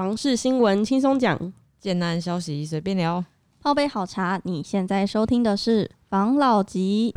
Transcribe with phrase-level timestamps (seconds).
[0.00, 3.22] 房事新闻轻松讲，简单消息随便聊。
[3.60, 7.12] 泡杯好茶，你现在收听的是房老吉。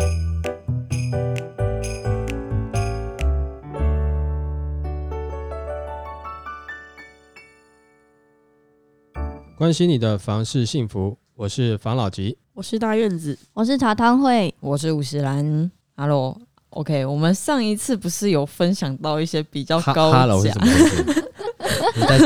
[9.57, 12.37] 关心你的房事幸福，我是房老吉。
[12.53, 20.61] 我是大院子，我是茶汤会，我是五十兰，Hello，OK，我们上一次不是有分享到一些比较高哈喽是价？
[21.95, 22.19] 你 在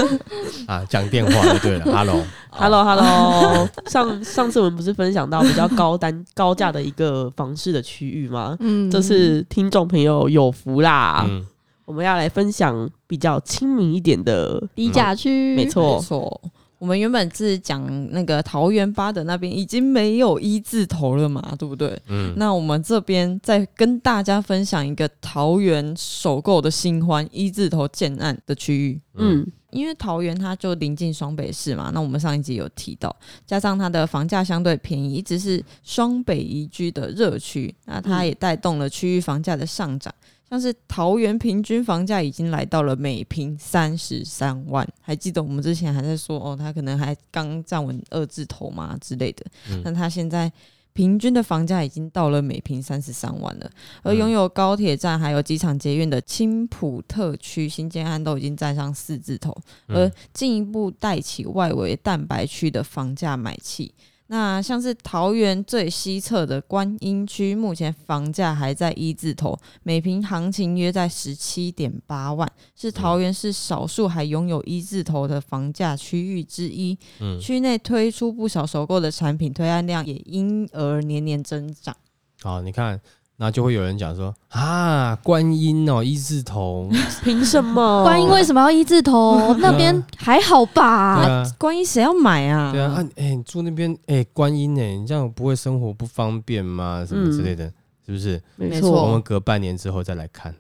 [0.68, 8.56] 啊讲电话就对了，Hello，Hello Hello， 上上次我们不是分享到比较高单高价的一个房市的区域吗？
[8.60, 8.90] 嗯。
[8.90, 11.46] 这次听众朋友有福啦，嗯，
[11.86, 15.96] 我们要来分享比较亲民一点的，低价区，没错。
[15.98, 16.42] 没错。
[16.80, 22.00] 我们原本是讲那个桃园八德那边已经没有一字头了嘛，对不对？
[22.08, 29.02] 嗯，那我们这边再跟大家分享一个桃园首购的新欢一字头建案的区域。
[29.16, 33.14] 嗯因为桃园它就临近双北市嘛，那我们上一集有提到，
[33.46, 40.12] 加上它的房价相对便宜，一直是双北宜居的热区，那它也带动了区域房价的上涨。
[40.50, 49.82] 像是桃园平均房价已经来到了每平三十三万，还记得我们之前还在说哦，它可能还刚站稳二字头嘛之类的，嗯。
[49.84, 50.52] 但它现在
[50.94, 53.70] 平均的房价已经到了每平三十三万了，
[54.04, 59.56] 而拥有高铁站还有机场捷运的青浦特区新建案都已经站上四字头，
[59.88, 63.94] 而进一步带起外围蛋白区的房价买气。
[64.28, 76.98] 那像是桃园最西侧的观音区，目前房价还在一字头，每平行情约在十七点八万，是桃园市少数还拥有一字头的房价区域之一。
[77.20, 81.96] 嗯区内推出不少首购的产品，推案量也因而年年增长。
[82.42, 83.00] 好，你看，
[83.40, 86.90] 那就会有人讲说啊，观音哦，一字头，
[87.24, 88.04] 凭什么？
[88.04, 89.54] 观音为什么要一字头？
[89.60, 90.86] 那边 还好对吧？
[91.22, 92.72] 啊，观音谁要买啊？
[92.72, 97.06] 对啊，啊，哎，你住那边，哎，观音哎，你这样不会生活不方便吗？
[97.08, 97.72] 什么之类的，
[98.06, 98.42] 是不是？
[98.56, 100.54] 没没错，我们隔半年之后再来看。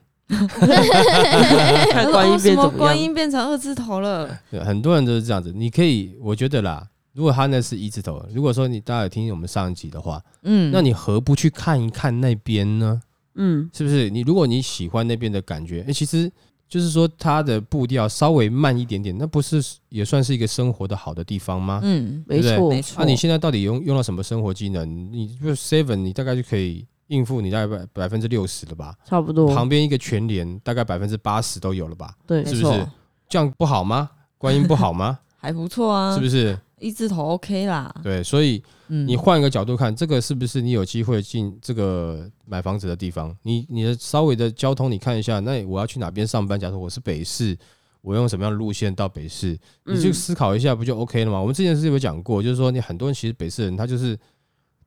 [1.89, 2.77] 看观音为什么变怎么样？
[2.77, 4.29] 观音变成二字头了？
[4.51, 5.51] 对，很多人都是这样子。
[5.55, 6.85] 你可以，我觉得啦，
[7.17, 13.01] 如果他那是一字头，如果说你大家有听我们上一集的话，嗯，那你何不去看一看那边呢？
[13.33, 14.07] 嗯，是不是？
[14.07, 16.31] 你如果你喜欢那边的感觉，哎、其实
[16.69, 21.79] 就是说它的步调稍微慢一点点，那不是也算是一个生活的好的地方吗？
[21.81, 23.01] 嗯，没错，没错。
[23.01, 24.87] 啊，你现在到底用用到什么生活技能？
[25.11, 28.93] 你就 seven，你大概就可以应付你大概百百分之六十了吧？
[29.03, 32.13] 差不多，旁边一个全联大概百分之八十都有了吧？
[32.27, 32.87] 对是不是？
[33.27, 34.07] 这样不好吗？
[34.37, 35.17] 观音不好吗？
[35.39, 36.55] 还不错啊，是不是？
[36.79, 37.93] 一字头 OK 啦。
[38.03, 43.35] 对，所以嗯，你换一个角度看，这个是不是你有机会进这个买房子的地方？
[43.43, 46.59] 你你的稍微的交通，你看一下，那我要去哪边上班？
[46.59, 47.57] 假如我是北市，
[48.01, 49.57] 我用什么样的路线到北市？
[49.85, 51.39] 你就嗯思考一下，不就 OK 了吗？
[51.39, 54.17] 我们之前是有讲过，就是说你很多人其实北市人，他就是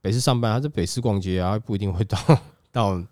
[0.01, 2.19] 北市上班，他在北市逛街啊，不一定会到
[2.73, 3.03] 到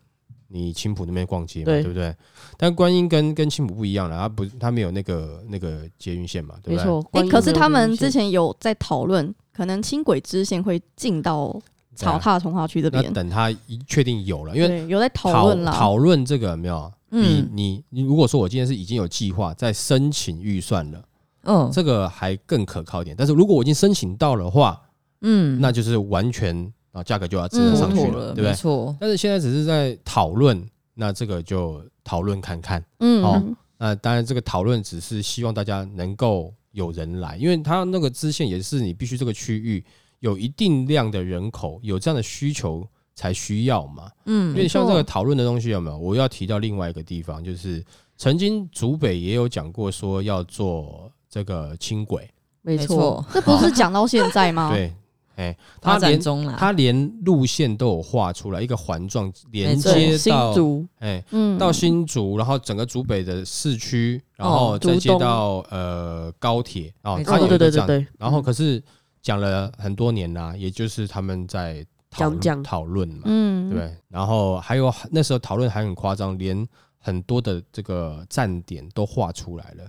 [0.49, 2.15] 你青浦那边逛街嘛，对对不对？
[2.57, 6.85] 但观音跟跟青浦不一样了，它不它没有那个那个捷运线嘛，对不对？
[6.85, 7.11] 没错。
[7.13, 11.55] 哎、可是他们之前有在讨论，可能轻轨支线会进到
[11.95, 15.73] 草踏从化区这边，那等它一确定有了，因为，有在讨讨论了。
[15.73, 16.91] 讨论这个有没有？
[17.11, 21.03] 你嗯你你，如果说我今天是已经有计划在申请预算了，
[21.45, 23.17] 嗯这个还更可靠一点。
[23.17, 24.81] 但是如果我已经申请到的话，
[25.23, 28.51] 嗯，那就是完全啊价格就要支撑上去了，对不对？
[28.51, 28.97] 没错。
[29.01, 30.63] 但是现在只是在讨论，
[30.95, 32.85] 那这个就讨论看看。
[33.01, 33.43] 嗯，哦
[33.81, 39.85] 那当然，这个讨论只是希望大家能够有人来，因为它那个支线也是你必须这个区域
[40.19, 42.85] 有一定量的人口有这样的需求
[43.15, 44.11] 才需要嘛。
[44.27, 45.97] 嗯因为像这个讨论的东西有没有？
[45.97, 47.85] 我要提到另外一个地方，就是
[48.17, 52.29] 曾经竹北也有讲过说要做这个轻轨，
[52.63, 54.73] 没错，这不是讲到现在吗？
[54.73, 54.93] 对，
[55.39, 56.57] 哎，发他连展中啦。
[56.59, 68.83] 他连路线都有画出来，一个环状连接到竹哎嗯，到新竹，然后整个竹北的市区，然后哦再接到呃高铁哦没，错它有哦，对一个这样，对对对，然后可是
[69.23, 76.67] 讲了很多年啦，也就是他们在讨讲讲讨论嘛，嗯，对，然后还有那时候讨论还很夸张，连
[76.99, 79.85] 很多的这个站点都画出来了。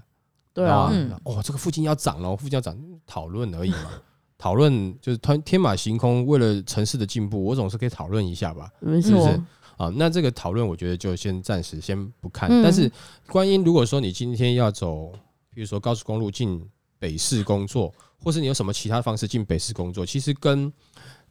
[0.53, 3.91] 对啊，嗯哦，这个附近要涨了，附近要涨，讨论而已嘛。
[4.39, 8.71] 讨论就是天天马行空，为了城市的进步，我总是可以讨论一下吧。
[8.81, 9.41] 是不是，
[9.75, 12.49] 啊，那这个讨论我觉得就先暂时先不看。
[12.49, 12.89] 嗯但是
[13.27, 15.11] 观音，如果说你今天要走，
[15.53, 16.65] 比如说高速公路进
[16.97, 20.71] 北市工作，或是你有什么其他方式进北市工作，其实跟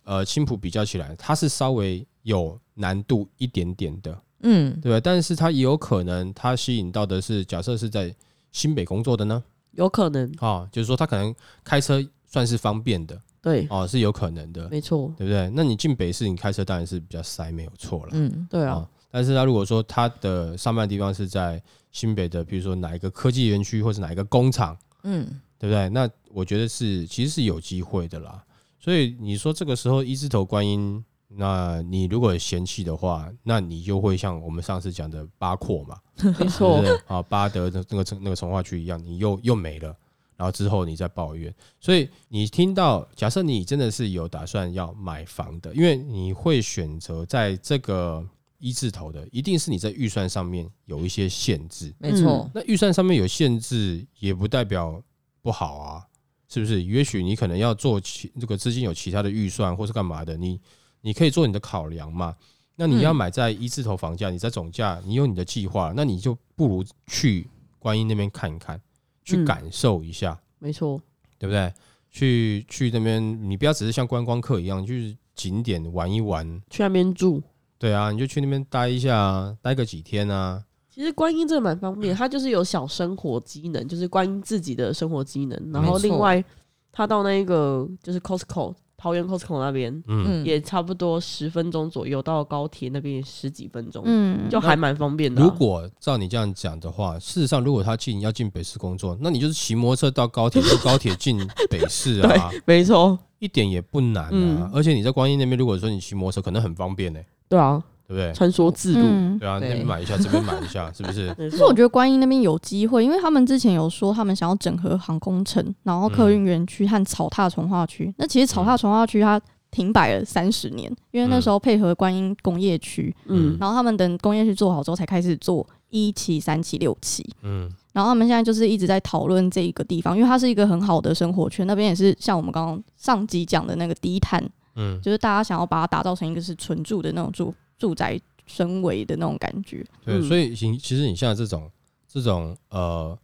[0.04, 5.00] 呃青浦比较起来，它是稍微有难度一点点的，嗯，对吧？
[5.02, 8.14] 但是它也有可能，它吸引到的是假设是在
[8.52, 11.34] 新北工作的呢，有可能，啊，就是说他可能
[11.64, 15.50] 开车算是方便的对，哦，是有可能的，没错，对不对？
[15.54, 18.10] 那你进北市，你开车当然是比较塞，没有错了。
[18.12, 21.60] 嗯，对啊，哦但是他如果说他的上班地方是在
[21.90, 25.26] 新北的，比如说哪一个科技园区或者哪一个工厂，嗯，
[25.58, 25.88] 对不对？
[25.88, 28.44] 那我觉得是其实是有机会的啦。
[28.78, 35.96] 所以你说这个时候一字头观音，那你如果嫌弃的话，那你就会像我们上次讲的八廓嘛，
[36.38, 36.84] 没错？
[37.06, 39.96] 啊，巴德的那个那个从化区一样，你又又没了。
[40.38, 48.24] 然后之后你再抱怨，所以你听到，假设你真的是有打算要买房的，因为你会选择在这个
[48.58, 51.92] 一字头的，一定是你在预算上面有一些限制。
[51.98, 55.02] 没错，那预算上面有限制，也不代表
[55.42, 56.06] 不好啊，
[56.48, 56.84] 是不是？
[56.84, 60.60] 也许你可能要做其这个资金有其他的预算，或是干嘛的，你
[61.00, 62.36] 你可以做你的考量嘛。
[62.76, 67.44] 那你要买在一字头房价，你在总价，你有你的计划，那你就不如去
[67.80, 68.80] 观音那边看一看，
[69.28, 71.00] 去嗯感受一下，没错，
[71.38, 71.72] 对不对？
[72.10, 77.42] 去去那边，你不要只是像观光客一样，就是景点玩一玩，去那边住。
[77.78, 85.70] 对啊，你就去那边待一下啊，待个几天啊，其实观音这个蛮方便，它就是有小生活机能，就是观音自己的生活机能。
[85.70, 86.42] 然后另外，
[86.90, 101.38] 它到那个就是 Costco 桃园 Costco 那边，嗯，嗯，也差不多十分钟左右，到高铁那边也十几分钟，嗯，就还蛮方便的啊、如果照你这样讲的话，事实上，如果他进要进北市工作，那你就是骑摩托车到高铁， 坐高铁进
[101.70, 104.30] 北市啊，没错，一点也不难啊。
[104.32, 104.70] 嗯。
[104.74, 108.32] 而且你在观音那边，如果说你骑摩托车，可能很方便呢、对啊，对不对？
[108.32, 109.38] 穿梭自如，嗯。
[109.38, 111.26] 对啊，那边买一下， 这边买一下，是不是？
[111.38, 118.12] 没错可是我觉得观音那边有机会，因为他们之前有说他们想要整合航空城，然后客运园区和草踏从化区。
[118.16, 119.40] 那其实草踏从化区它
[119.70, 127.28] 停摆了三十年，因为那时候配合观音工业区，嗯，然后他们等工业区做好之后才开始做一期、三期、六期。
[127.42, 134.40] 嗯然后他们现在就是一直在讨论这一个地方，因为它是一个很好的生活圈，那边也是像我们刚刚上集讲的那个低碳，
[134.76, 139.86] 嗯，就是大家想要把它打造成一个是纯住的那种住住宅氛围的那种感觉。
[140.04, 141.70] 对，嗯所以其其实你像这种
[142.06, 143.16] 这种呃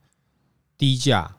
[0.79, 1.35] 低价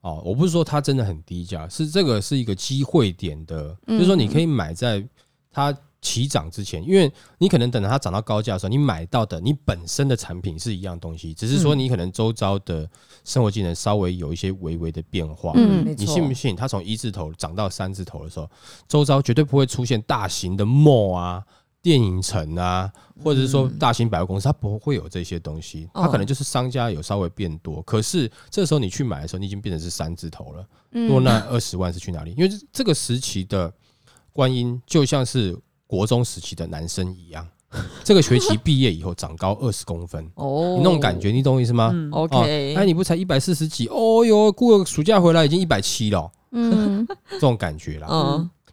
[0.00, 5.04] 哦，我不是说它真的很低价，是这个是一个机会点的，嗯就是说你可以买在
[5.50, 12.88] 它起涨之前，因为你可能等到它涨到高价的时候，你买到的你本身的产品是一样东西，只是说嗯你可能周遭的
[13.24, 15.52] 生活技能稍微有一些微微的变化。
[15.56, 16.54] 嗯没错，你信不信？
[16.54, 18.48] 它从一字头涨到三字头的时候，
[18.86, 21.42] 周遭绝对不会出现大型的 mall 啊、
[21.86, 22.90] 电影城啊，
[23.22, 25.88] 或者是说大型百货公司，它不会有这些东西。
[25.94, 30.66] 它可能就是商家有稍微变多，可是这时候你去买的时候，你已经变成是三字头了。
[30.90, 32.32] 嗯如果那二十万是去哪里？
[32.32, 33.72] 因为这这个时期的
[34.32, 35.56] 观音就像是
[35.86, 37.46] 国中时期的男生一样，
[38.02, 43.86] 这个学期毕业以后长高二十公分，哦你那种感觉，你懂我意思吗？，，OK，哎，你不才一百四十几？
[43.86, 48.08] 哦哟，过个暑假回来已经一百七了，嗯， 这种感觉啦。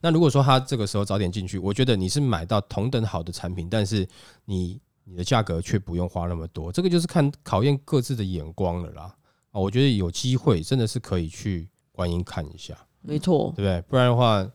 [0.04, 4.08] 嗯，那如果说他这个时候早点进去，我觉得你是买到同等好的产品，但是
[4.46, 9.04] 你你的价格却不用花那么多，这个就是看考验各自的眼光了啦。
[9.52, 13.82] 啊，我觉得有机会真的是可以去观音看一下，没错对，不对？
[13.84, 14.46] 不然的话，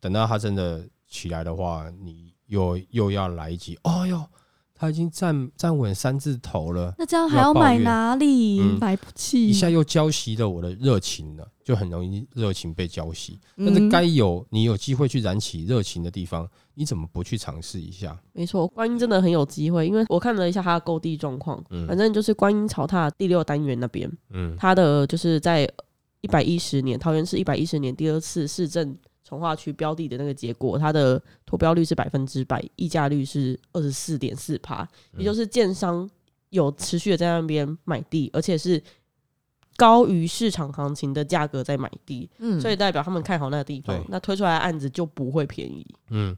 [0.00, 4.26] 等到他真的起来的话，你又又要来一集，哦哟，
[4.78, 6.94] 他已经站站稳三字头了。
[6.96, 8.60] 那这样还要买哪里？
[8.60, 9.48] 嗯买不起。
[9.48, 13.32] 一下又浇熄了我的热情了，就很容易热情被浇熄。
[13.56, 18.16] 但是嗯该有你有机会去燃起热情的地方，你怎么不去尝试一下？
[18.32, 25.68] 没错，观音真的很有机会，因为我看了一下它的购地状况，嗯反正就是观音草踏第六单元那边，嗯它的就是在
[26.20, 28.96] 一百一十年，桃园市一百一十年第二次市政
[29.28, 34.82] 从化区标的的那个结果，它的投标率是百分之百，溢价率是二十四点四趴，
[35.12, 36.08] 嗯也就是建商
[36.48, 38.82] 有持续的在那边买地，而且是
[39.76, 45.86] 高于市场行情的价格在买地，嗯所以代表他们看好那个地方，那推出来的案子就不会便宜。
[46.08, 46.34] 嗯，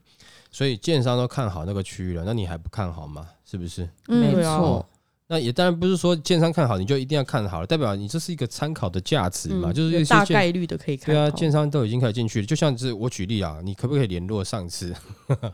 [0.51, 3.25] 所以建商都看好那个区域了，那你还不看好吗？
[3.45, 3.87] 是不是？
[4.07, 4.85] 没错，
[5.31, 14.93] 那也当然不是说建商看好你就一定要看好了，代表你这是一个参考的价值嘛，嗯就是大概率的可以看对啊，好建商都已经开始进去了，就像是我举例啊，你可不可以联络上次，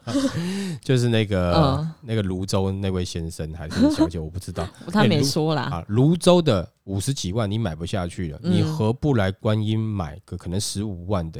[0.81, 11.39] 就是那个、嗯那个泸州那位先生还是小姐，我不知道 他没说啦，啊，泸州的五十几万你买不下去了，嗯你何不来观音买个可能十五万的，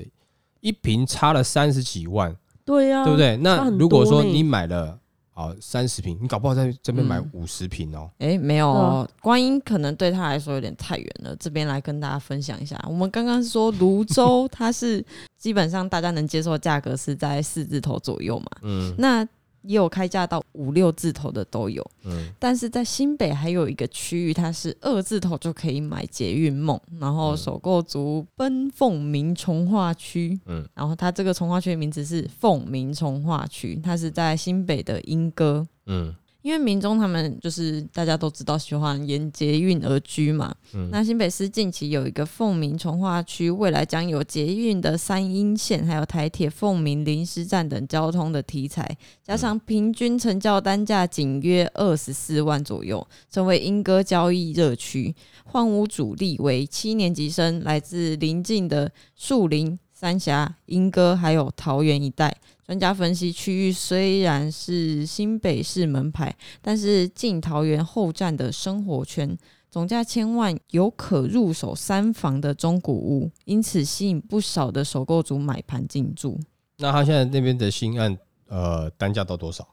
[0.60, 3.17] 一瓶差了三十几万，对呀、对不？
[3.17, 3.36] 对？
[3.38, 5.00] 那如果说你买了
[5.38, 11.36] 好三十瓶，你搞不好在这边买嗯五十瓶哦，哎，没有哦，观音可能对他来说有点太远了。
[11.36, 15.06] 这边来跟大家分享一下，我们刚刚说泸州， 它是
[15.38, 18.48] 基本上大家能接受的价格是在四字头左右嘛。
[18.63, 19.24] 嗯那
[19.67, 21.86] 也有开价到五六字头的都有。
[22.05, 22.29] 嗯。
[22.39, 27.38] 但是在新北还有一个区域，它是二字头就可以买捷运梦，然后嗯。
[27.38, 30.67] 首购族奔凤鸣从化区，嗯。
[30.74, 35.67] 然后它这个从化区的名字是凤鸣从化区，它是在新北的莺歌。
[35.86, 36.15] 嗯
[36.47, 55.13] 因为民众他们就是大家都知道喜欢沿捷运而居嘛，嗯那新北市近期有一个凤鸣从化区，未来将有捷运的三阴线，还有台铁凤鸣临时站等交通的题材，加上平均成交单价仅约二十四万左右，成为莺歌交易热区。
[55.43, 62.37] 换屋主力为七年级生，来自邻近的树林、三峡、莺歌还有桃园一带。
[62.67, 69.38] 专家分析，区域虽然是新北市门牌，但是进桃园后站的生活圈，
[69.71, 76.38] 总价千万，有可入手三房的中古屋，因此吸引不少的首购族买盘进驻。
[76.79, 79.65] 那他现在那边的新案，呃，单价到多少？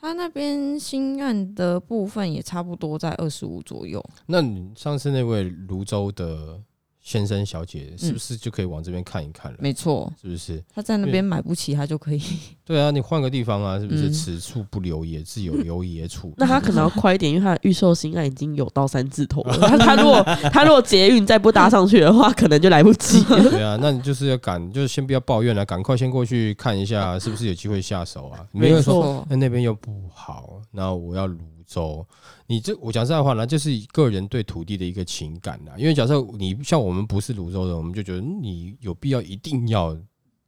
[0.00, 4.00] 他那边新案的部分也差不多在二十五左右。
[4.26, 6.60] 那你上次那位泸州的
[7.06, 9.58] 先生小姐，是不是就可以往这边看一看了？
[9.60, 10.60] 没错，是不是？
[10.74, 12.20] 他在那边买不起，他就可以。
[12.66, 14.08] 对啊，你换个地方啊，是不是？
[14.08, 16.34] 嗯此处不留爷，自有留爷处。
[16.36, 19.56] 那他可能要快一点，因为他的预售新案已经有到三字头了。
[19.68, 20.20] 他他如果
[20.52, 23.40] 他如果捷运再不搭上去的话，可能就来不及了。
[23.50, 28.44] 对啊，那你就是要赶，就是先不要抱怨了，赶快先过去看一下，是不是有机会下手啊？
[28.50, 32.06] 没没有说，错，那那边又不好，那我要泸州。
[32.46, 35.72] 你这我讲实在话呢，就是个人对土地的一个情感呐。
[35.76, 39.96] 因为假设你像我们不是泸州人，我们就觉得嗯你有必要一定要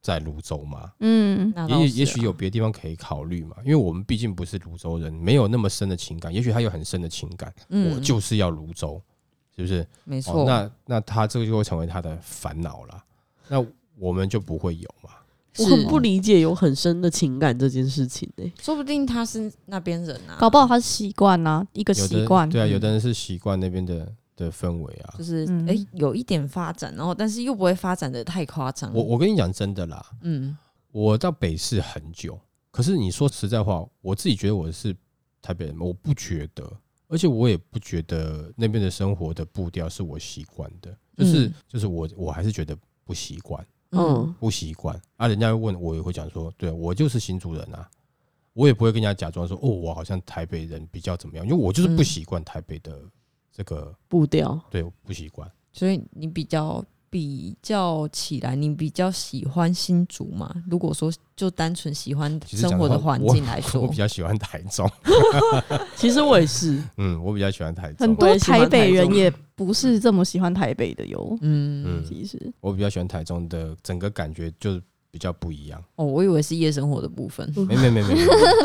[0.01, 0.93] 在泸州吗？
[0.99, 6.33] 嗯，也也许有别的地方可以考虑嘛，因为我们毕竟不是泸州人，没有那么深的情感。
[6.33, 9.01] 也许他有很深的情感，嗯我就是要泸州，
[9.55, 9.81] 是不是？
[9.81, 13.03] 哦没错。，那那他这个就会成为他的烦恼了。
[13.49, 13.65] 那
[13.97, 15.09] 我们就不会有嘛？
[15.57, 22.49] 我很不理解有很深的情感这件事情呢、说不定他是那边人啊，搞不好他是习惯啊，一个习惯。
[22.49, 25.15] 对啊，嗯有的人是习惯那边的的氛围啊。
[25.17, 25.23] 就。
[25.23, 25.67] 是嗯。
[25.67, 28.93] 哎、诶有一点发展，然后但是又不会发展的太夸张。
[28.93, 30.55] 我我跟你讲真的啦，嗯。
[30.91, 32.39] 我到北市很久，
[32.71, 34.95] 可是你说实在话，我自己觉得我是
[35.41, 36.67] 台北人吗，我不觉得，
[37.07, 41.53] 而且我也不觉得那边的生活的步调是我习惯的，就是、嗯。
[41.67, 43.63] 就是我我还是觉得不习惯，
[44.39, 45.27] 不习惯啊。
[45.27, 47.89] 人家会问我，也会讲说，对我就是新竹人啊，
[48.53, 53.01] 我也不会跟人家假装说，哦，我好像台北人比较怎么样，因为我就是不嗯习惯台北的
[53.51, 54.59] 这个，步调。
[54.69, 55.49] 对，我不习惯。
[55.71, 60.53] 所以你比较比较起来，你比较喜欢新竹嘛？
[60.69, 64.89] 如果说就单纯喜欢生活的话环境来我说 我比，较喜欢台中，
[65.95, 71.37] 其实我也是，嗯，我比较喜欢台很，多台北人也不是这么喜欢台北的哟。
[71.41, 74.79] 嗯嗯其实我比较喜欢台中的整个感觉就
[75.11, 75.83] 比较不一样。
[75.95, 77.51] 哦，我以为是夜生活的部分。
[77.57, 78.13] 嗯没没没没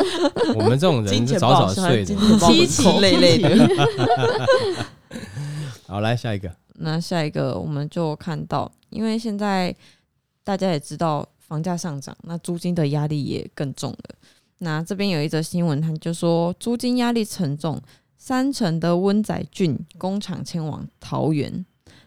[0.54, 2.04] 我们这种人早早睡的。
[2.04, 3.68] 金钱豹凄凄累累的。
[5.86, 9.74] 好，来下一个，那下一个我们就看到，因为现在
[10.42, 14.14] 大家也知道房价上涨，那租金的压力也更重了。
[14.58, 17.80] 那这边有一则新闻，它就说租金压力沉重，
[18.16, 21.64] 三成的温仔郡工厂迁往桃园。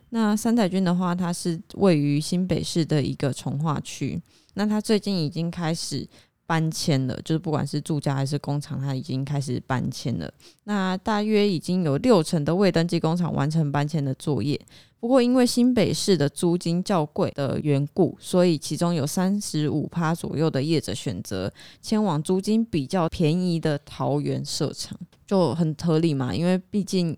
[0.09, 4.21] 那三仔郡的话，它是位于新北市的一个从化区。
[4.53, 6.07] 那它最近已经开始
[6.47, 10.33] 搬迁了，就是不管是住家还是工厂，它已经开始搬迁了。
[10.63, 14.59] 那大约已经有六成的未登记工厂完成搬迁的作业。
[14.99, 26.33] 不过，因为新北市的租金较贵的缘故，所以其中有三十五趴左右的业者选择迁往租金比较便宜的桃园设厂，就很合理嘛。
[26.33, 27.15] 因为毕竟，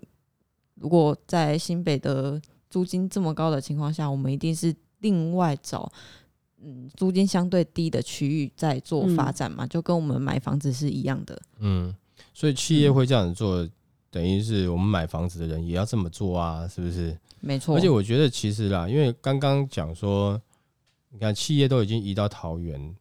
[0.74, 5.90] 如果在新北的租金这么高的情况下，我们一定是另外找
[6.62, 11.40] 嗯租金相对低的区域在做发展嘛，就跟我们买房子是一样的。
[11.58, 11.94] 嗯，
[12.32, 13.68] 所以企业会这样子做，
[14.10, 17.18] 等于是我们买房子的人也要这么做啊，是不是？
[17.40, 20.40] 没错，而且我觉得其实啦，因为刚刚讲说，
[21.10, 22.94] 你看企业都已经移到桃园。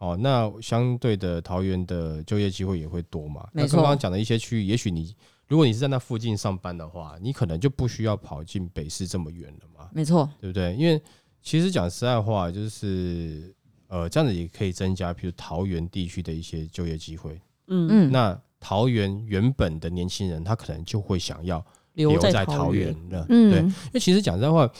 [0.00, 3.48] 哦，那相对的桃园的就业机会也会多嘛？
[3.52, 5.12] 那刚刚讲的一些区域，也许你
[5.48, 9.88] 如果你是在那附近上班的话，你可能就不需要跑进北市这么远了嘛。
[9.92, 10.72] 没错，对不对？
[10.76, 11.02] 因为
[11.42, 13.54] 其实讲实在话，就是
[13.88, 17.40] 呃，这样子也可以增加，譬如桃园地区的一些就业机会。
[17.68, 21.64] 嗯，嗯，那桃园原本的年轻人，他可能就会想要
[21.94, 23.24] 留留在桃桃园了。
[23.28, 24.70] 嗯对，因为其实讲实在话，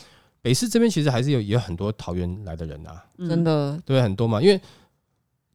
[0.43, 4.03] 北市这边其实还是有也有很多桃园来的人啊，嗯真的，对？
[4.03, 4.43] 很多嘛。
[4.43, 4.61] 因为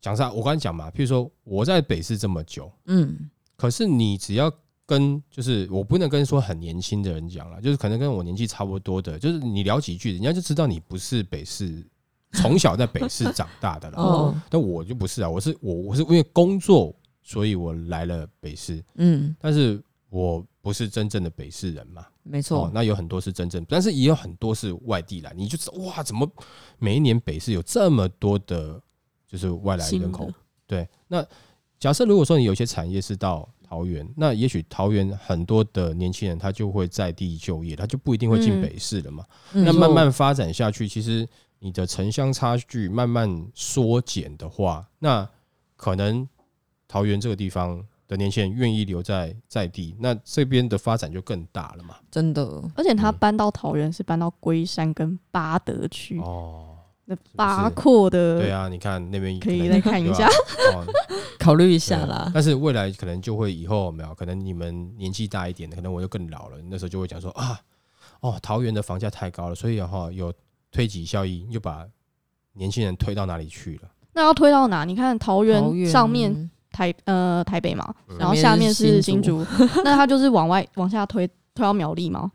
[0.02, 4.52] 讲实在，我刚才讲嘛，譬如说我在北市这么久，嗯，可是你只要
[4.86, 11.86] 跟就是我不能跟说很年轻的人讲了，就是可能跟我年纪差不多的，就是你聊几句，人家就知道你不是北市
[12.34, 13.98] 从小在北市长大的了。
[13.98, 22.02] 哦， 但我就不是啊，我是我我是因为工作所以我来了北市，嗯，但是我不是真正的北市人嘛。
[22.02, 26.26] 哦没错，，那有很多是真正，但是也有很多是外地来，你就知道哇，怎么
[26.80, 28.82] 每一年北市有这么多的，
[29.28, 30.32] 就是外来人口？
[30.66, 31.26] 对，那
[31.78, 39.26] 假设如果说你有些产业是到桃园，那也许桃园很多的年轻人他就会在地就业，他就不一定会进嗯北市了嘛。
[39.54, 39.66] 嗯。
[39.66, 41.28] 那慢慢发展下去，其实
[41.58, 45.28] 你的城乡差距慢慢缩减的话，那
[45.76, 46.28] 可能
[46.88, 51.96] 桃园这个地方的年轻人愿意留在在地，那这边的发展就更大了嘛。
[52.12, 56.73] 真的，而且他嗯搬到桃园是搬到龟山跟巴德区，哦，
[57.06, 60.28] 那八廓的，对啊，你看那边可以能再看一下。
[60.74, 60.86] 哦
[61.40, 62.32] 考虑一下啦。
[62.34, 67.60] 但是未来可能就会以后有没有可能你们年纪大一点的，可能我就更老了，那时候就会讲说啊，
[68.22, 70.32] 哦，桃园的房价太高了，所以哈、有
[70.72, 71.86] 推挤效应，就把
[72.54, 73.90] 年轻人推到哪里去了？
[74.14, 74.86] 那要推到哪？
[74.86, 79.46] 你看桃桃园园上面台呃台北嘛，嗯然后下面是新竹，
[79.84, 82.32] 那他就是往外往下推，推到苗栗吗？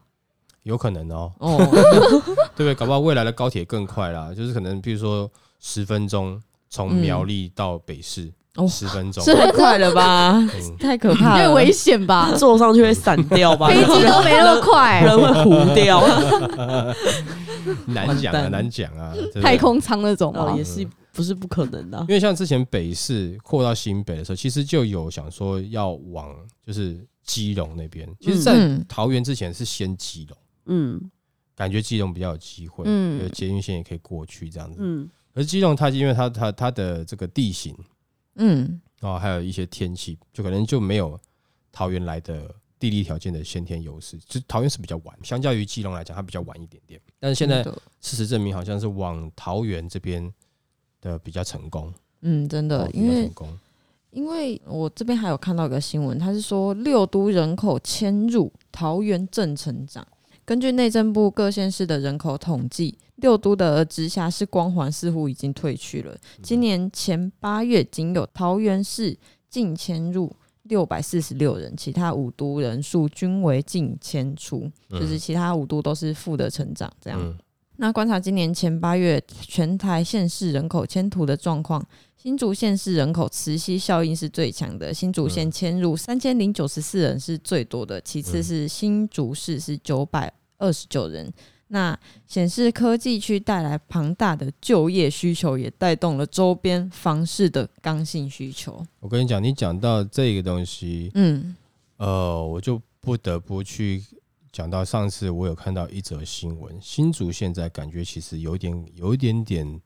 [0.65, 1.57] 有可能哦，哦，
[2.57, 2.75] 对不对？
[2.75, 12.33] 搞不好未来的高铁更快啦，就是可能比如说十分钟从苗栗到北市，哦十分钟，是太快了吧，嗯太可怕了，有点危险吧？
[12.37, 13.69] 坐上去会散掉吧？
[13.69, 16.03] 飞机都没那么快，人会糊掉。
[17.87, 20.65] 难讲啊，完蛋难讲啊，对不对太空舱那种也？
[20.65, 22.15] 是不是不可能的啊因。
[22.15, 26.35] 为像之前北市扩到新北的时候，其实就有想说要往
[26.67, 28.09] 就是基隆那边。
[28.21, 31.11] 其实，在嗯桃园之前是先基隆，嗯
[31.57, 34.79] 感觉基隆比较有机会，嗯有捷运线也可以过去这样子。
[34.81, 37.77] 嗯可是基隆它因为它它它的这个地形
[38.37, 41.19] 嗯，哦，还有一些天气，就可能就没有
[41.73, 44.17] 桃园来的地理条件的先天优势。
[44.19, 47.01] 就桃园是比较晚，相较于基隆来讲，它比较晚一点点。
[47.21, 47.63] 但是现在
[48.01, 50.33] 事实证明，好像是往桃园这边
[51.01, 53.59] 的比较成功，嗯，真的，因为较成功。
[54.11, 60.07] 因为我这边还有看到一个新闻，它是说六都人口迁入，桃园正成长。
[60.49, 66.17] 根据内政部各县市的人口统计，六都的直辖市光环似乎已经退去了。
[66.43, 69.15] 今年前八月，仅有桃园市
[69.51, 76.91] 净迁入六百四十六人，其他五都人数均为净迁出，就是其他五都都是负的成长。
[76.99, 77.37] 这样，嗯
[77.81, 81.81] 那观察今年前八月全台县市人口迁徙的状况，
[82.17, 91.33] 新竹县市人口磁吸效应是最强的，新竹县迁入三千零九十四人是最多的，其次是新竹市是九百二十九人。
[91.71, 98.83] 那显示科技区带来庞大的就业需求，也带动了周边房市的刚性需求。
[99.01, 101.55] 我跟你讲，你讲到这个东西，嗯
[101.99, 104.03] 呃，我就不得不去
[104.51, 109.81] 讲到上次我有看到一则新闻，新竹现在感觉其实有点有一点点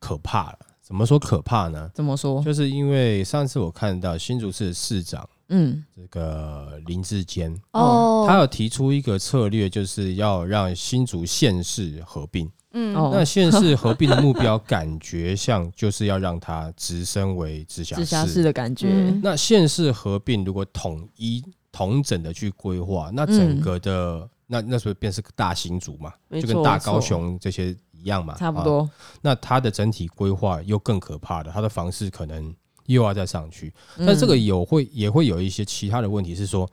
[0.00, 0.58] 可怕了。
[0.82, 1.88] 怎么说可怕呢？
[1.94, 2.42] 怎么说？
[2.42, 5.84] 就是因为上次我看到新竹市的市长嗯。
[5.94, 12.50] 这个林志坚，哦，他有提出一个策略，就是要让新竹县市合并。
[12.72, 12.96] 嗯。
[12.96, 13.10] 哦。
[13.12, 18.42] 那县市合并的目标，感觉像就是要让它直升为直辖直辖市市。
[18.42, 18.88] 的感觉。
[18.90, 19.20] 嗯。
[19.22, 32.52] 那县市合并如果统一、统整的去规划，那整个的、那那时候便是个大新竹嘛，就跟大高雄这些一样嘛，啊差不多，那它的整体规划又更可怕的，它的房市可能
[32.94, 33.72] 又要再上去。
[33.96, 34.06] 嗯。
[34.06, 36.70] 但这个有会也会有一些其他的问题是说，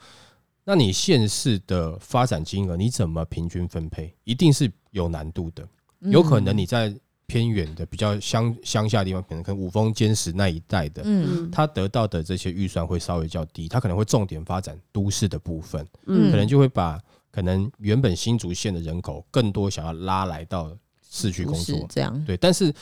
[0.64, 5.68] 那你县市的发展金额你怎么平均分配，一定是有难度的。
[6.02, 6.12] 嗯。
[6.12, 6.94] 有可能你在
[7.26, 11.46] 偏远的比较乡乡下地方，可能跟五峰坚石那一带的，嗯。
[11.46, 16.32] 嗯他得到的这些预算会稍微较低，他可能会重点发展都市的部分，嗯。
[16.32, 17.00] 可能就会把
[17.32, 20.76] 可能原本新竹县的人口更多想要拉来到
[21.10, 22.26] 市区工作，这样。
[22.26, 22.74] 对，但是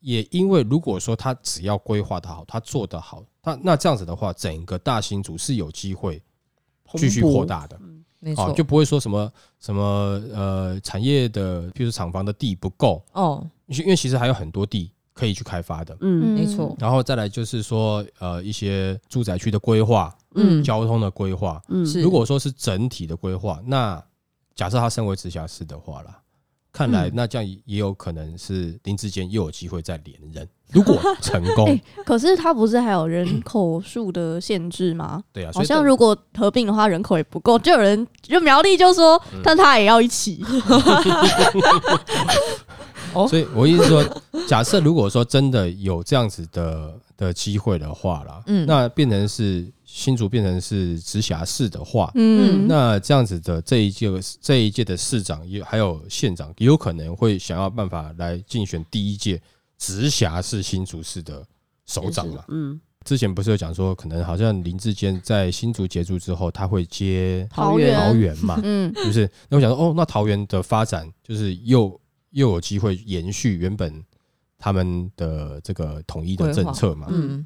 [0.00, 6.22] 也因为如果说他只要规划的好，他做得好，他那这样子的话，整个大新竹是有机会
[6.94, 7.82] 继续扩大的，好、
[8.18, 9.82] 没错，就不会说什么什么
[10.32, 15.96] 呃产业的，譬如说厂房的地不够，哦，因为其实还有很多地可以去开发的。
[16.00, 20.62] 嗯没错，然后再来就是说，呃，一些住宅区的规划、嗯。
[20.64, 21.84] 交通的规划，嗯。
[21.84, 22.00] 是。
[22.00, 24.02] 如果说是整体的规划，那
[24.54, 26.20] 假设他身为直辖市的话啦，
[26.72, 30.48] 看来嗯那这样也有可能是林志坚又有机会再连任。
[30.72, 35.20] 如果成功 哎，可是他不是还有人口数的限制吗？
[35.32, 40.44] 对啊，好像如果合并的话，人口也不够，就有人就苗栗就说，嗯但他也要一起。
[43.28, 44.04] 所以我意思是说，
[44.46, 54.08] 假设如果说真的有这样子的的机会的话啦，嗯那变成是新竹变成是直辖市的话，嗯，那这样子的这一届
[54.40, 59.42] 这一届的市长也还有县长，也有可能会想要办法来竞选第一届
[59.76, 61.44] 直辖市新竹市的
[61.86, 62.44] 首长嘛。
[62.48, 62.80] 嗯。
[63.04, 67.98] 之前不是有讲说，可能好像林志坚在新竹结束之后，他会接桃园。
[67.98, 69.30] 桃园嘛，嗯，是不是？
[69.48, 71.98] 那我想说，哦，那桃园的发展就是又
[72.30, 74.04] 又有机会延续原本
[74.58, 77.44] 他们的这个统一的政策嘛，嗯，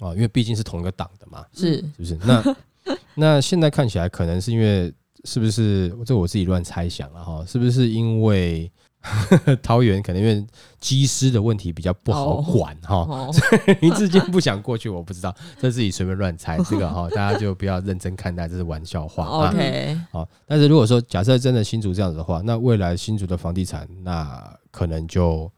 [0.00, 2.18] 啊，因为毕竟是同一个党的嘛，是是不是？
[2.24, 2.56] 那
[3.14, 4.92] 那现在看起来，可能是因为
[5.24, 7.44] 是不是这我自己乱猜想了哈？
[7.46, 8.70] 是不是因为
[9.62, 10.46] 桃园可能因为
[10.78, 12.96] 机师的问题比较不好哦管哈？
[12.96, 13.34] 哦，
[13.80, 19.48] 林志坚不想过去，我不知道，这自己随便乱猜，这个哈，大家就不要认真看待，这是玩笑话啊。
[19.50, 25.50] OK，好，但是如果说假设真的新竹这样子的话，那未来新竹的房地产，那可能就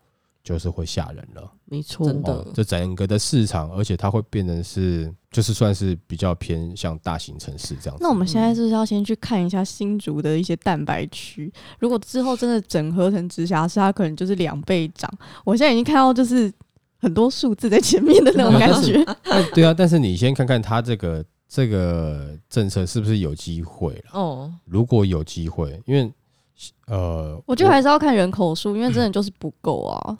[0.42, 1.52] 就是会吓人了。
[1.64, 8.02] 没错，真的哦，这整个的市场，而且它会变成是，就是算是比较偏向大型城市这样子。
[8.02, 11.52] 那我们现在是不是要先去看一下新竹的一些蛋白区？
[11.78, 15.10] 如果之后真的整合成直辖市，它可能就是两倍涨。
[15.44, 16.52] 我现在已经看到就是
[16.98, 19.02] 很多数字在前面的那种感觉。
[19.54, 24.10] 对啊，但是你先看看它这个这个政策是不是有机会了？
[24.12, 26.12] 哦，如果有机会，因为
[26.86, 30.18] 呃，我觉得还是要看人口数，因为真的就是不够啊。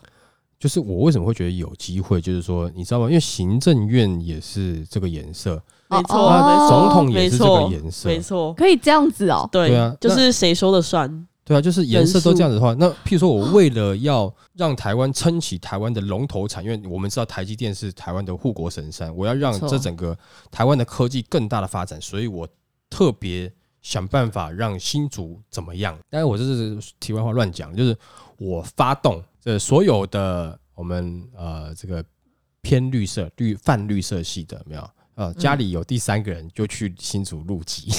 [0.63, 3.07] 就是我为什么会觉得有机会，就是说你知道吗？
[3.07, 11.27] 因为行政院也是这个颜色，没错，哦没错总统也是这个，颜色，没错，可以这样子哦、对对啊就是谁说了算？
[11.45, 20.17] 对啊，就是颜色都这样子的话，那譬如说我为了要让台湾撑起台湾的龙头产，因为我们知道台积电是台湾的护国神山，我要让这整个
[20.53, 22.47] 台湾的科技更大的发展，所以我
[22.89, 25.99] 特别想办法让新竹怎么样。
[26.09, 27.97] 当然，我这是题外话乱讲，就是
[28.43, 32.05] 我发动这所有的我们呃这个
[32.61, 34.91] 偏绿色绿泛绿色系的没有。
[35.15, 37.93] 呃，家里有第三个人就去新竹入籍，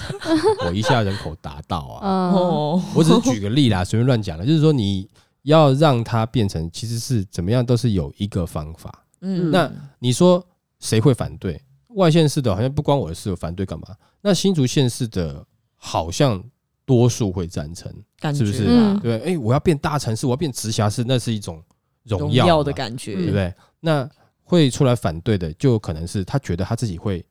[0.64, 5.06] 我一下人口达到啊，嗯，哦，我只是举个例啦，随便乱讲了，就是说你
[5.42, 9.04] 要让它变成，其实是怎么样都是有一个方法。
[9.20, 10.42] 嗯，那你说
[10.80, 11.60] 谁会反对？
[11.88, 13.88] 外县市的好像不关我的事，我反对干嘛？
[14.22, 16.42] 那新竹县市的好像
[16.86, 18.64] 多数会赞成，感是不是
[19.00, 19.20] 对？
[19.20, 21.62] 哎、我要变大城市，我要变直辖市，那是一种
[22.04, 23.54] 荣荣耀耀的感觉，对不对？
[23.80, 24.08] 那
[24.42, 27.24] 会出来反对的，就可能是他觉得他自己会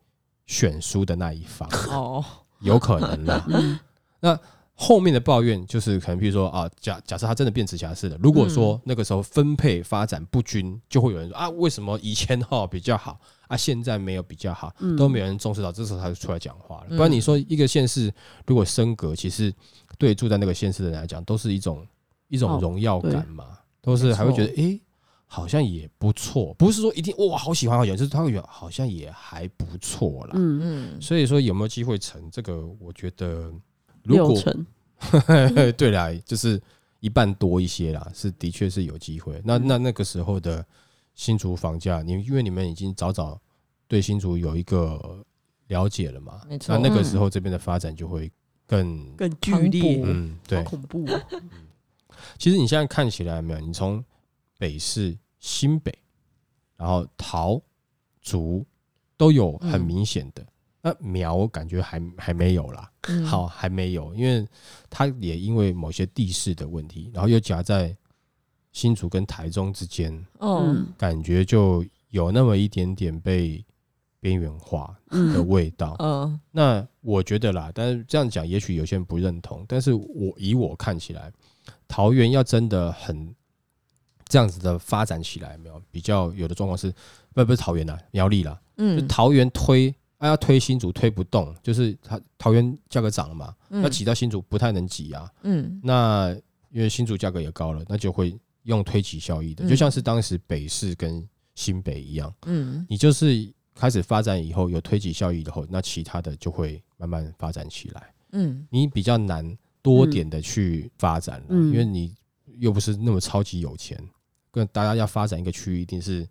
[0.48, 2.24] 选输的那一方，哦，
[2.62, 3.46] 有可能啦。
[3.50, 3.80] 嗯
[4.20, 4.40] 那
[4.84, 13.18] 后面的抱怨就是可能，比如说啊，假假设他真的变直辖市了，如果说那个时候分配发展不均，就会有人说啊，为什么以前哈比较好
[13.48, 16.88] 啊，现在没有比较好，嗯都没有人重视到，这时候他就出来讲话了。
[16.90, 18.14] 嗯不然你说一个县市
[18.46, 19.54] 如果升格，其实
[19.98, 21.88] 对住在那个县市的人来讲，都是一种
[22.28, 23.46] 一种哦荣耀感嘛，
[23.82, 24.82] 都是还会觉得诶，
[25.28, 30.32] 好像也不错，不是说一定哇好喜欢好喜欢，就是他会觉得好像也还不错啦。
[30.34, 33.50] 嗯，嗯，所以说有没有机会成这个，我觉得
[34.04, 34.66] 如果六成，
[35.78, 36.62] 对啦，就是
[37.00, 39.42] 一半多一些啦，是的确是有机会。
[39.44, 40.66] 那那那个时候的
[41.16, 43.40] 新竹房价，你因为你们已经早早
[43.88, 45.24] 对新竹有一个
[45.68, 46.78] 了解了嘛，没错。
[46.78, 48.32] 那那个时候这边的发展就会
[48.66, 50.60] 更更剧烈，嗯，对。
[50.60, 50.64] 好。
[50.72, 51.22] 恐怖哦，
[52.38, 54.04] 其实你现在看起来有没有，你从
[54.58, 55.94] 北市、新北，
[56.78, 57.62] 然后桃、
[58.22, 58.66] 竹
[59.18, 60.46] 都有很明显的。
[60.86, 64.46] 那苗感觉还还没有啦，嗯好，还没有，因为
[64.90, 67.96] 它也因为某些地势的问题，然后又夹在
[68.74, 73.64] 新竹跟台中之间，哦，嗯感觉就有那么一点点被
[74.20, 75.96] 边缘化的嗯味道。
[76.04, 81.32] 嗯那我觉得啦，但是这样讲，也许有些人不认同，但是我以我看起来，
[81.88, 83.34] 桃园要真的很
[84.28, 86.94] 这样子的发展起来，没有比较有的状况是，
[87.34, 89.96] 不不是桃园啦，苗栗啦，就嗯，桃园推。
[90.24, 95.30] 啊，要推新竹推不动，就是他桃园价格涨了嘛，嗯那挤到新竹不太能挤啊。
[95.42, 96.34] 嗯那
[96.72, 98.34] 因为新竹价格也高了，那就会
[98.64, 108.14] 用推挤效益的，嗯就像是当时北市跟新北一样，嗯你就是开始发展以后有推挤效益以后，那其他的就会慢慢发展起来。
[108.32, 112.16] 嗯你比较难多点的去发展了，嗯因为你
[112.60, 114.02] 又不是那么超级有钱，
[114.52, 116.26] 跟大家要发展一个区域，一定是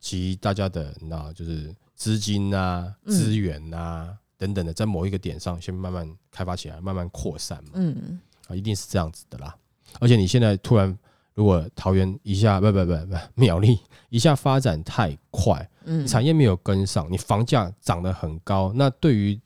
[0.00, 7.70] 集大家的那就是资金啊、嗯资源啊、等等的，在某一个点上先慢慢开发起来，慢慢扩散嘛。
[7.74, 9.56] 嗯啊，一定是这样子的啦。
[9.98, 10.96] 而且你现在突然，
[11.34, 13.78] 如果桃园一下不不不不苗栗
[14.10, 19.40] 一下发展太快，嗯，产业没有跟上，你房价涨得很高，那对于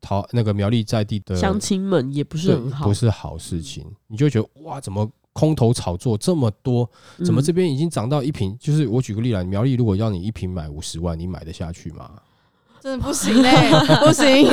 [0.00, 6.88] 桃那个苗栗在地的乡亲们也不是很好，不是好事情，你就会觉得哇，怎么空头炒作这么多？
[7.22, 8.56] 怎么嗯这边已经涨到一平？
[8.58, 12.10] 就是我举个例来，苗栗如果要你一瓶买五十万，你买得下去吗？
[12.80, 13.50] 真的不行嘞、
[14.00, 14.48] 不行。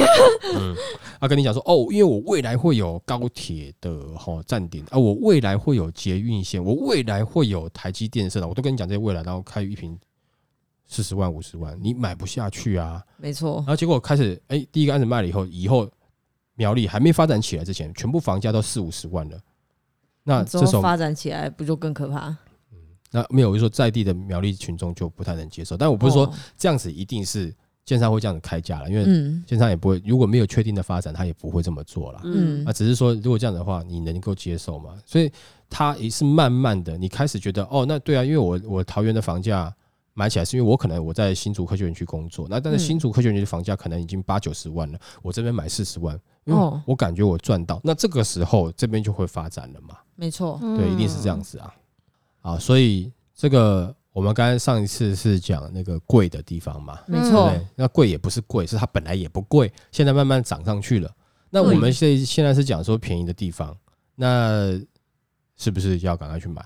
[0.56, 0.76] 嗯，
[1.22, 9.98] 他跟你讲说哦，因为我未来会有高铁的哈站点啊，我未来会有捷运线，我未来会有台积电设的，我都跟你讲这些未来，然后开一瓶
[10.86, 13.02] 四十万、五十万，你买不下去啊。
[13.18, 15.90] 没错然，后结果开始，哎、第一个案子卖了以后，以后
[16.56, 19.40] 苗栗还没发展起来之前，全部房价都四五十万了。
[20.24, 22.36] 那这时候，发展起来不就更可怕？
[23.12, 25.78] 那没有我就说在地的苗栗群众就不太能接受。
[25.78, 27.54] 但我不是说哦这样子一定是
[27.86, 32.22] 建商会这样子开价了，因为嗯建商也不会，如果没有确定的发展，他也不会这么做了。
[32.24, 34.98] 嗯嗯啊，只是说如果这样的话，你能够接受吗？
[35.06, 35.32] 所以
[35.70, 39.72] 他也是慢慢的，你开始觉得哦，那对啊，因为我我桃园的房价
[40.14, 51.74] 买起来是因为我可能我在新竹科学园区工作，那但是嗯新竹科学园区的房价可能已经八九十万了，我这边买四十万，因为哦我感觉我赚到，那这个时候这边就会发展了嘛，没错，对，一定是这样子啊，
[52.42, 61.12] 啊，所以这个我们刚才上一次是讲那个贵的地方嘛，没错那贵也不是贵，是它本来也不贵，现在慢慢涨上去了。
[61.50, 63.76] 那我们现在现在是讲说便宜的地方，
[64.16, 64.80] 那
[65.56, 66.64] 是不是要赶快去买？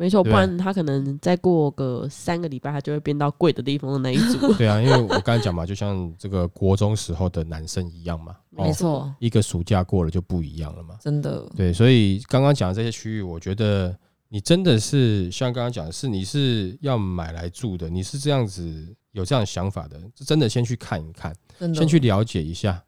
[0.00, 4.50] 没错，不然他可能再过个三个礼拜，他就会变到贵的地方的那一组。
[4.56, 10.96] 对啊，因为我刚才讲嘛，就像这个国中时候的男生一样嘛，哦没，错，一个暑假过了就不一样了嘛。
[11.02, 13.94] 真的，对，所以刚刚讲的这些区域，我觉得
[14.30, 21.36] 你真的是像刚刚讲的是，你是要买来住的，你是这样子有这样想法的，真的先去看一看，
[21.74, 22.82] 先去了解一下。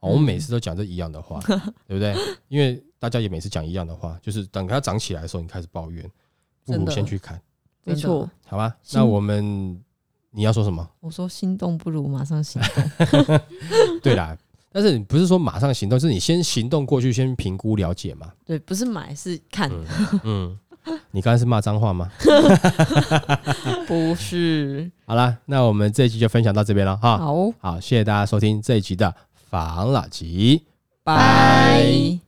[0.00, 1.38] 哦，我们嗯每次都讲这一样的话，
[1.86, 2.14] 对不对？
[2.48, 6.10] 因为大家也每次讲一样的话，就是等它涨起来的时候，你开始抱怨，
[6.66, 7.40] 不如先去看，
[7.84, 8.74] 没错，好吧？
[8.92, 9.78] 那我们
[10.30, 10.88] 你要说什么？
[11.00, 13.40] 我说心动不如马上行动，
[14.02, 14.36] 对啦，
[14.72, 18.32] 但是你不是说马上行动，是你先行动过去，先评估了解嘛。
[18.44, 19.70] 对，不是买是看，
[20.24, 20.58] 嗯，
[21.10, 22.10] 你刚才是骂脏话吗？
[23.86, 24.90] 不是。
[25.06, 27.18] 好啦，那我们这一集就分享到这边了哈。
[27.18, 30.64] 好，好，谢谢大家收听这一集的防老集。
[31.02, 32.18] 拜。